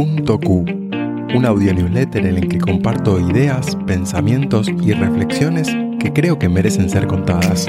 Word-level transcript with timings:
Q, 0.00 0.64
un 1.34 1.44
audio 1.44 1.74
newsletter 1.74 2.24
en 2.24 2.36
el 2.36 2.48
que 2.48 2.58
comparto 2.58 3.18
ideas, 3.18 3.76
pensamientos 3.84 4.68
y 4.68 4.92
reflexiones 4.92 5.68
que 5.98 6.12
creo 6.12 6.38
que 6.38 6.48
merecen 6.48 6.88
ser 6.88 7.08
contadas. 7.08 7.66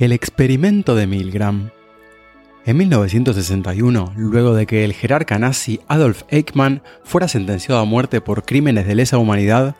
El 0.00 0.10
experimento 0.10 0.96
de 0.96 1.06
Milgram. 1.06 1.70
En 2.64 2.76
1961, 2.78 4.14
luego 4.16 4.52
de 4.54 4.66
que 4.66 4.84
el 4.84 4.92
jerarca 4.92 5.38
nazi 5.38 5.78
Adolf 5.86 6.24
Eichmann 6.30 6.82
fuera 7.04 7.28
sentenciado 7.28 7.80
a 7.80 7.84
muerte 7.84 8.20
por 8.20 8.44
crímenes 8.44 8.88
de 8.88 8.96
lesa 8.96 9.18
humanidad, 9.18 9.76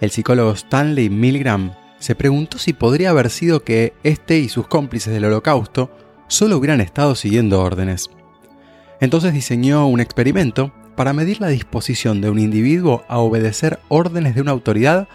el 0.00 0.10
psicólogo 0.10 0.52
Stanley 0.52 1.10
Milgram 1.10 1.72
se 1.98 2.14
preguntó 2.14 2.56
si 2.56 2.72
podría 2.72 3.10
haber 3.10 3.28
sido 3.28 3.64
que 3.64 3.92
este 4.02 4.38
y 4.38 4.48
sus 4.48 4.66
cómplices 4.66 5.12
del 5.12 5.26
holocausto 5.26 5.90
solo 6.28 6.56
hubieran 6.56 6.80
estado 6.80 7.14
siguiendo 7.14 7.60
órdenes. 7.60 8.10
Entonces 9.00 9.32
diseñó 9.32 9.86
un 9.88 10.00
experimento 10.00 10.72
para 10.96 11.12
medir 11.12 11.40
la 11.40 11.48
disposición 11.48 12.20
de 12.20 12.30
un 12.30 12.38
individuo 12.38 13.04
a 13.08 13.18
obedecer 13.18 13.80
órdenes 13.88 14.34
de 14.34 14.40
una 14.42 14.52
autoridad 14.52 15.08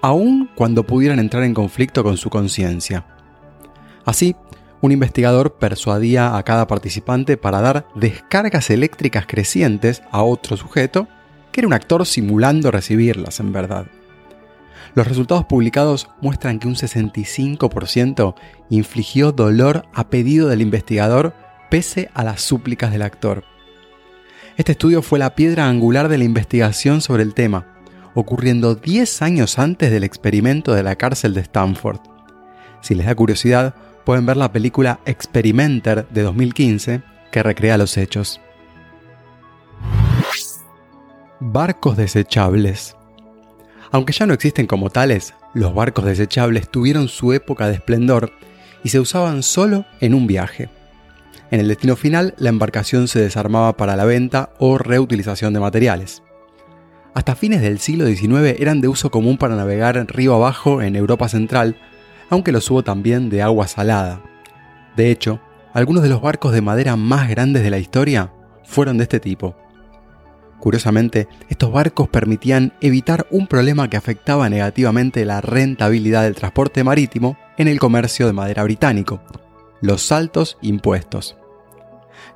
aun 0.00 0.50
cuando 0.54 0.84
pudieran 0.84 1.18
entrar 1.18 1.44
en 1.44 1.54
conflicto 1.54 2.02
con 2.02 2.16
su 2.16 2.30
conciencia. 2.30 3.06
Así, 4.04 4.36
un 4.80 4.92
investigador 4.92 5.54
persuadía 5.54 6.36
a 6.36 6.42
cada 6.42 6.66
participante 6.66 7.38
para 7.38 7.62
dar 7.62 7.86
descargas 7.94 8.68
eléctricas 8.68 9.24
crecientes 9.26 10.02
a 10.10 10.22
otro 10.22 10.58
sujeto, 10.58 11.08
que 11.52 11.60
era 11.60 11.68
un 11.68 11.72
actor 11.72 12.04
simulando 12.04 12.70
recibirlas 12.70 13.40
en 13.40 13.52
verdad. 13.52 13.86
Los 14.94 15.08
resultados 15.08 15.44
publicados 15.44 16.08
muestran 16.20 16.58
que 16.58 16.68
un 16.68 16.74
65% 16.74 18.34
infligió 18.70 19.32
dolor 19.32 19.86
a 19.94 20.08
pedido 20.08 20.48
del 20.48 20.60
investigador 20.60 21.34
pese 21.70 22.10
a 22.14 22.24
las 22.24 22.40
súplicas 22.42 22.92
del 22.92 23.02
actor. 23.02 23.44
Este 24.56 24.72
estudio 24.72 25.02
fue 25.02 25.18
la 25.18 25.34
piedra 25.34 25.68
angular 25.68 26.08
de 26.08 26.18
la 26.18 26.24
investigación 26.24 27.00
sobre 27.00 27.24
el 27.24 27.34
tema, 27.34 27.66
ocurriendo 28.14 28.76
10 28.76 29.22
años 29.22 29.58
antes 29.58 29.90
del 29.90 30.04
experimento 30.04 30.74
de 30.74 30.84
la 30.84 30.94
cárcel 30.94 31.34
de 31.34 31.40
Stanford. 31.40 31.98
Si 32.80 32.94
les 32.94 33.06
da 33.06 33.14
curiosidad, 33.14 33.74
pueden 34.04 34.26
ver 34.26 34.36
la 34.36 34.52
película 34.52 35.00
Experimenter 35.06 36.06
de 36.08 36.22
2015 36.22 37.02
que 37.32 37.42
recrea 37.42 37.78
los 37.78 37.96
hechos. 37.96 38.40
Barcos 41.40 41.96
desechables. 41.96 42.96
Aunque 43.94 44.12
ya 44.12 44.26
no 44.26 44.34
existen 44.34 44.66
como 44.66 44.90
tales, 44.90 45.34
los 45.52 45.72
barcos 45.72 46.04
desechables 46.04 46.68
tuvieron 46.68 47.06
su 47.06 47.32
época 47.32 47.68
de 47.68 47.74
esplendor 47.74 48.32
y 48.82 48.88
se 48.88 48.98
usaban 48.98 49.44
solo 49.44 49.84
en 50.00 50.14
un 50.14 50.26
viaje. 50.26 50.68
En 51.52 51.60
el 51.60 51.68
destino 51.68 51.94
final, 51.94 52.34
la 52.36 52.48
embarcación 52.48 53.06
se 53.06 53.20
desarmaba 53.20 53.76
para 53.76 53.94
la 53.94 54.04
venta 54.04 54.50
o 54.58 54.78
reutilización 54.78 55.54
de 55.54 55.60
materiales. 55.60 56.24
Hasta 57.14 57.36
fines 57.36 57.62
del 57.62 57.78
siglo 57.78 58.06
XIX 58.06 58.60
eran 58.60 58.80
de 58.80 58.88
uso 58.88 59.12
común 59.12 59.38
para 59.38 59.54
navegar 59.54 60.04
río 60.08 60.34
abajo 60.34 60.82
en 60.82 60.96
Europa 60.96 61.28
Central, 61.28 61.76
aunque 62.30 62.50
los 62.50 62.68
hubo 62.72 62.82
también 62.82 63.30
de 63.30 63.42
agua 63.42 63.68
salada. 63.68 64.20
De 64.96 65.12
hecho, 65.12 65.40
algunos 65.72 66.02
de 66.02 66.08
los 66.08 66.20
barcos 66.20 66.52
de 66.52 66.62
madera 66.62 66.96
más 66.96 67.28
grandes 67.28 67.62
de 67.62 67.70
la 67.70 67.78
historia 67.78 68.32
fueron 68.64 68.98
de 68.98 69.04
este 69.04 69.20
tipo. 69.20 69.54
Curiosamente, 70.64 71.28
estos 71.50 71.70
barcos 71.70 72.08
permitían 72.08 72.72
evitar 72.80 73.26
un 73.30 73.46
problema 73.48 73.90
que 73.90 73.98
afectaba 73.98 74.48
negativamente 74.48 75.26
la 75.26 75.42
rentabilidad 75.42 76.22
del 76.22 76.36
transporte 76.36 76.82
marítimo 76.82 77.36
en 77.58 77.68
el 77.68 77.78
comercio 77.78 78.26
de 78.26 78.32
madera 78.32 78.64
británico, 78.64 79.20
los 79.82 80.10
altos 80.10 80.56
impuestos. 80.62 81.36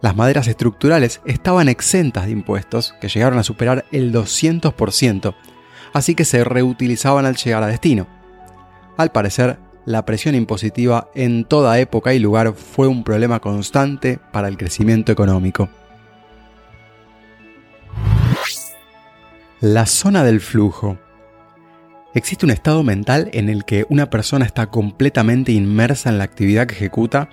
Las 0.02 0.14
maderas 0.14 0.46
estructurales 0.46 1.22
estaban 1.24 1.70
exentas 1.70 2.26
de 2.26 2.32
impuestos, 2.32 2.94
que 3.00 3.08
llegaron 3.08 3.38
a 3.38 3.44
superar 3.44 3.86
el 3.92 4.12
200%, 4.12 5.34
así 5.94 6.14
que 6.14 6.26
se 6.26 6.44
reutilizaban 6.44 7.24
al 7.24 7.36
llegar 7.36 7.62
a 7.62 7.68
destino. 7.68 8.06
Al 8.98 9.10
parecer, 9.10 9.58
la 9.86 10.04
presión 10.04 10.34
impositiva 10.34 11.08
en 11.14 11.46
toda 11.46 11.78
época 11.78 12.12
y 12.12 12.18
lugar 12.18 12.52
fue 12.52 12.88
un 12.88 13.04
problema 13.04 13.40
constante 13.40 14.18
para 14.32 14.48
el 14.48 14.58
crecimiento 14.58 15.12
económico. 15.12 15.70
La 19.60 19.86
zona 19.86 20.22
del 20.22 20.40
flujo. 20.40 21.00
Existe 22.14 22.46
un 22.46 22.52
estado 22.52 22.84
mental 22.84 23.28
en 23.32 23.48
el 23.48 23.64
que 23.64 23.86
una 23.88 24.08
persona 24.08 24.46
está 24.46 24.70
completamente 24.70 25.50
inmersa 25.50 26.10
en 26.10 26.18
la 26.18 26.22
actividad 26.22 26.68
que 26.68 26.76
ejecuta 26.76 27.28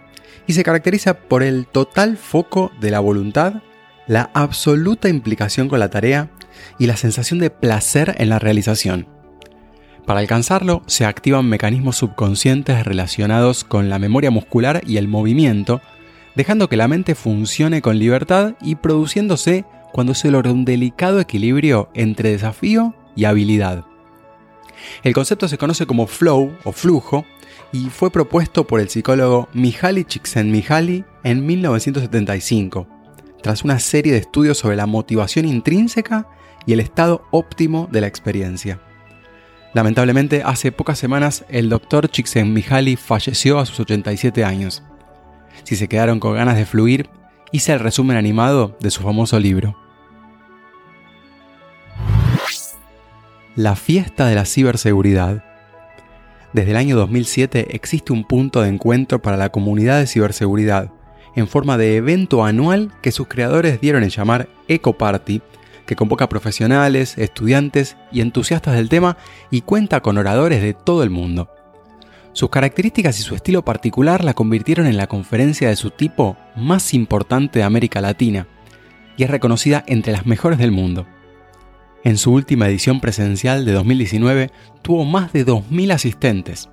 y 0.47 0.53
se 0.53 0.63
caracteriza 0.63 1.19
por 1.19 1.43
el 1.43 1.67
total 1.67 2.17
foco 2.17 2.71
de 2.81 2.89
la 2.89 2.99
voluntad, 2.99 3.61
la 4.07 4.31
absoluta 4.33 5.07
implicación 5.07 5.69
con 5.69 5.77
la 5.77 5.91
tarea 5.91 6.31
y 6.79 6.87
la 6.87 6.97
sensación 6.97 7.37
de 7.37 7.51
placer 7.51 8.15
en 8.17 8.29
la 8.29 8.39
realización. 8.39 9.07
Para 10.07 10.19
alcanzarlo 10.19 10.81
se 10.87 11.05
activan 11.05 11.45
mecanismos 11.45 11.97
subconscientes 11.97 12.85
relacionados 12.85 13.63
con 13.63 13.87
la 13.87 13.99
memoria 13.99 14.31
muscular 14.31 14.81
y 14.83 14.97
el 14.97 15.07
movimiento, 15.07 15.79
dejando 16.35 16.69
que 16.69 16.77
la 16.77 16.87
mente 16.87 17.13
funcione 17.13 17.83
con 17.83 17.99
libertad 17.99 18.55
y 18.61 18.73
produciéndose 18.73 19.63
cuando 19.95 20.13
se 20.13 20.29
logra 20.29 20.51
un 20.51 20.65
delicado 20.65 21.21
equilibrio 21.21 21.87
entre 21.93 22.31
desafío 22.31 22.93
y 23.15 23.23
habilidad. 23.23 23.85
El 25.03 25.13
concepto 25.13 25.47
se 25.47 25.57
conoce 25.57 25.85
como 25.85 26.05
flow 26.05 26.53
o 26.65 26.73
flujo 26.73 27.23
y 27.71 27.85
fue 27.85 28.11
propuesto 28.11 28.67
por 28.67 28.81
el 28.81 28.89
psicólogo 28.89 29.47
Mihaly 29.53 30.03
Csikszentmihalyi 30.03 31.05
en 31.23 31.45
1975, 31.45 32.89
tras 33.41 33.63
una 33.63 33.79
serie 33.79 34.11
de 34.11 34.17
estudios 34.17 34.57
sobre 34.57 34.75
la 34.75 34.85
motivación 34.85 35.45
intrínseca 35.45 36.27
y 36.65 36.73
el 36.73 36.81
estado 36.81 37.25
óptimo 37.31 37.87
de 37.89 38.01
la 38.01 38.07
experiencia. 38.07 38.81
Lamentablemente, 39.73 40.41
hace 40.43 40.73
pocas 40.73 40.99
semanas 40.99 41.45
el 41.47 41.69
doctor 41.69 42.09
Csikszentmihalyi 42.09 42.97
falleció 42.97 43.59
a 43.59 43.65
sus 43.65 43.79
87 43.79 44.43
años. 44.43 44.83
Si 45.63 45.77
se 45.77 45.87
quedaron 45.87 46.19
con 46.19 46.33
ganas 46.33 46.57
de 46.57 46.65
fluir, 46.65 47.09
hice 47.53 47.71
el 47.71 47.79
resumen 47.79 48.17
animado 48.17 48.75
de 48.81 48.91
su 48.91 49.01
famoso 49.01 49.39
libro. 49.39 49.84
La 53.55 53.77
fiesta 53.77 54.27
de 54.27 54.35
la 54.35 54.43
ciberseguridad. 54.43 55.41
Desde 56.51 56.71
el 56.71 56.77
año 56.77 56.97
2007 56.97 57.67
existe 57.73 58.11
un 58.11 58.25
punto 58.25 58.61
de 58.61 58.67
encuentro 58.67 59.21
para 59.21 59.37
la 59.37 59.49
comunidad 59.49 59.99
de 59.99 60.07
ciberseguridad, 60.07 60.91
en 61.37 61.47
forma 61.47 61.77
de 61.77 61.95
evento 61.95 62.43
anual 62.43 62.91
que 63.01 63.13
sus 63.13 63.27
creadores 63.27 63.79
dieron 63.79 64.03
en 64.03 64.09
llamar 64.09 64.49
Eco 64.67 64.97
Party, 64.97 65.41
que 65.85 65.95
convoca 65.95 66.27
profesionales, 66.27 67.17
estudiantes 67.17 67.95
y 68.11 68.19
entusiastas 68.19 68.75
del 68.75 68.89
tema 68.89 69.15
y 69.51 69.61
cuenta 69.61 70.01
con 70.01 70.17
oradores 70.17 70.61
de 70.61 70.73
todo 70.73 71.03
el 71.03 71.09
mundo. 71.09 71.49
Sus 72.33 72.49
características 72.49 73.17
y 73.19 73.23
su 73.23 73.35
estilo 73.35 73.63
particular 73.63 74.25
la 74.25 74.33
convirtieron 74.33 74.85
en 74.85 74.97
la 74.97 75.07
conferencia 75.07 75.69
de 75.69 75.77
su 75.77 75.91
tipo 75.91 76.35
más 76.57 76.93
importante 76.93 77.59
de 77.59 77.65
América 77.65 78.01
Latina, 78.01 78.47
y 79.15 79.23
es 79.23 79.29
reconocida 79.29 79.85
entre 79.87 80.11
las 80.11 80.25
mejores 80.25 80.59
del 80.59 80.71
mundo. 80.71 81.07
En 82.05 82.19
su 82.19 82.31
última 82.31 82.67
edición 82.67 83.01
presencial 83.01 83.65
de 83.65 83.71
2019 83.71 84.51
tuvo 84.83 85.05
más 85.05 85.33
de 85.33 85.43
2.000 85.43 85.91
asistentes. 85.91 86.69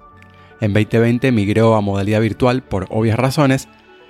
En 0.61 0.75
2020 0.75 1.33
migró 1.33 1.75
a 1.75 1.81
modalidad 1.81 2.21
virtual 2.21 2.63
por 2.63 2.87
obvias 2.91 3.19
razones 3.19 3.67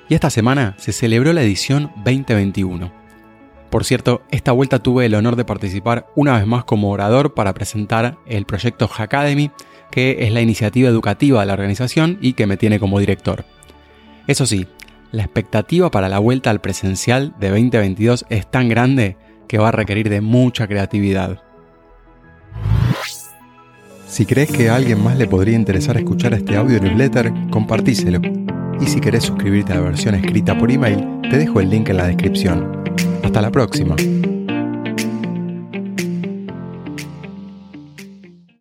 y 0.09 0.15
esta 0.15 0.31
semana 0.31 0.75
se 0.79 0.93
celebró 0.93 1.33
la 1.33 1.45
edición 1.45 1.93
2021. 2.05 2.93
Por 3.71 3.85
cierto, 3.85 4.23
esta 4.33 4.51
vuelta 4.51 4.81
tuve 4.81 5.07
el 5.07 5.15
honor 5.15 5.37
de 5.37 5.45
participar 5.45 6.09
una 6.17 6.37
vez 6.37 6.47
más 6.49 6.65
como 6.65 6.91
orador 6.91 7.35
para 7.35 7.55
presentar 7.55 8.19
el 8.27 8.45
proyecto 8.45 8.89
Hackademy, 8.89 9.53
que 9.93 10.27
es 10.27 10.33
la 10.33 10.41
iniciativa 10.41 10.89
educativa 10.89 11.39
de 11.39 11.47
la 11.47 11.53
organización 11.53 12.19
y 12.21 12.33
que 12.33 12.49
me 12.49 12.57
tiene 12.57 12.81
como 12.81 12.99
director. 12.99 13.45
Eso 14.27 14.45
sí, 14.45 14.67
la 15.13 15.23
expectativa 15.23 15.89
para 15.89 16.09
la 16.09 16.19
vuelta 16.19 16.51
al 16.51 16.61
presencial 16.61 17.33
de 17.39 17.51
2022 17.51 18.27
es 18.29 18.51
tan 18.51 18.69
grande 18.69 19.17
que 19.53 19.59
va 19.59 19.69
a 19.69 19.73
requerir 19.73 20.09
de 20.09 20.23
mucha 20.23 20.67
creatividad. 20.67 21.39
Si 24.09 24.25
crees 24.25 24.51
que 24.51 24.71
a 24.71 24.77
alguien 24.77 25.05
más 25.05 25.19
le 25.19 25.27
podría 25.27 25.55
interesar 25.55 25.99
escuchar 25.99 26.33
este 26.33 26.57
audio 26.57 26.81
newsletter, 26.81 27.31
compartíselo. 27.51 28.23
Y 28.81 28.87
si 28.87 28.99
querés 28.99 29.25
suscribirte 29.25 29.75
a 29.75 29.77
la 29.77 29.83
versión 29.83 30.15
escrita 30.15 30.59
por 30.59 30.71
email, 30.71 31.07
te 31.29 31.37
dejo 31.37 31.61
el 31.61 31.69
link 31.69 31.91
en 31.91 31.99
la 31.99 32.07
descripción. 32.07 32.83
Hasta 33.23 33.43
la 33.43 33.51
próxima. 33.51 33.95